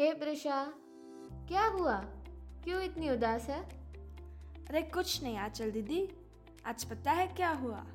[0.00, 0.72] हे प्रिशा
[1.48, 1.96] क्या हुआ?
[2.64, 3.62] क्यों इतनी उदास है?
[4.68, 6.08] अरे कुछ नहीं आचल दीदी।
[6.66, 7.86] आज पता है क्या हुआ?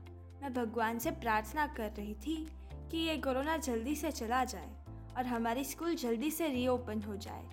[0.42, 2.36] मैं भगवान से प्रार्थना कर रही थी
[2.92, 4.74] कि ये कोरोना जल्दी से चला जाए
[5.18, 7.50] और हमारी स्कूल जल्दी से रीओपन हो जाए।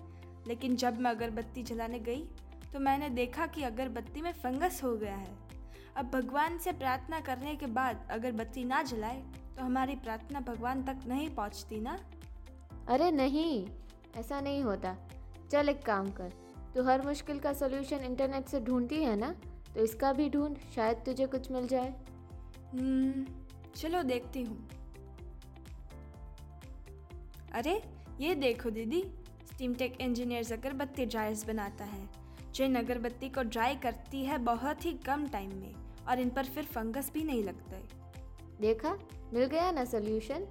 [0.47, 2.23] लेकिन जब मैं अगरबत्ती जलाने गई
[2.73, 5.37] तो मैंने देखा कि अगरबत्ती में फंगस हो गया है।
[5.95, 9.23] अब भगवान से प्रार्थना करने के बाद अगरबत्ती ना जलाए
[9.57, 11.99] तो हमारी प्रार्थना भगवान तक नहीं पहुँचती ना?
[12.89, 13.67] अरे नहीं
[14.17, 14.95] ऐसा नहीं होता।
[15.51, 16.33] चल एक काम कर
[16.75, 19.33] तू हर मुश्किल का सलूशन इंटरनेट से ढूंढती है ना
[19.73, 21.93] तो इसका भी ढूंढ शायद तुझे कुछ मिल जाए।
[22.71, 23.25] हम्म,
[23.75, 24.67] चलो देखती हूँ।
[27.53, 27.81] अरे
[28.19, 29.03] ये देखो दीदी
[29.51, 32.09] स्टीमटेक इंजीनियर्स अगरबत्ती ड्रायर्स बनाता है
[32.53, 35.73] जो इन अगरबत्ती को ड्राई करती है बहुत ही कम टाइम में
[36.09, 37.83] और इन पर फिर फंगस भी नहीं लगता है।
[38.61, 38.97] देखा
[39.33, 40.47] मिल गया ना सोल्यूशन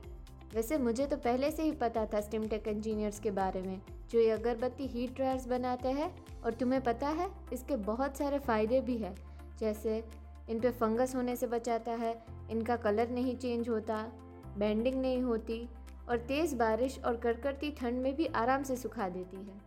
[0.55, 4.31] वैसे मुझे तो पहले से ही पता था स्टिमटेक इंजीनियर्स के बारे में, जो ये
[4.31, 6.15] अगरबत्ती हीट ड्रायर्स बनाते हैं।
[6.45, 9.15] और तुम्हें पता है, इसके बहुत सारे फ़ायदे भी हैं।
[9.59, 10.05] जैसे,
[10.51, 14.13] इन पे फंगस होने से बचाता है, इनका कलर नहीं चेंज होता,
[14.59, 15.69] बेंडिंग नहीं होती,
[16.09, 19.61] और तेज़ बारिश और कड़कड़ती ठंड में भी आराम से सुखा देती है।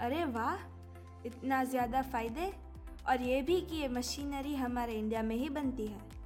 [0.00, 0.56] अरे वाह,
[1.26, 2.52] इतना ज़्यादा फ़ायदे?
[3.08, 6.17] और ये भी कि ये मशीनरी हमारे इंडिया में ही बनती है।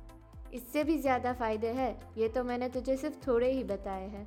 [0.52, 4.26] इससे भी ज़्यादा फ़ायदे हैं। ये तो मैंने तुझे सिर्फ़ थोड़े ही बताए हैं।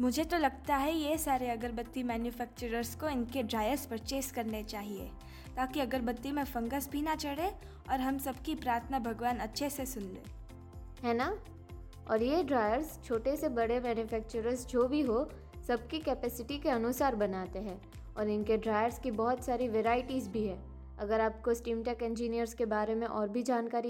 [0.00, 5.10] मुझे तो लगता है ये सारे अगरबत्ती मैन्युफैक्चरर्स को इनके ड्रायर्स परचेस करने चाहिए
[5.56, 7.50] ताकि अगरबत्ती में फंगस भी ना चढ़े
[7.90, 11.34] और हम सबकी प्रार्थना भगवान अच्छे से सुन ले। है ना?
[12.10, 15.28] और ये ड्रायर्स छोटे से बड़े मैन्युफैक्चरर्स जो भी हो
[15.68, 17.80] सबकी कैपेसिटी के अनुसार बनाते हैं।
[18.16, 20.58] और इनके ड्रायर्स की बहुत सारी वेराइटीज़ भी है।
[20.98, 23.78] अगर आपको स्टीमटेक इंजीनियर्स के बारे में और भी जानकारी